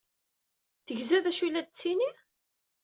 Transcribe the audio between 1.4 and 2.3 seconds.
ay la d-tettini?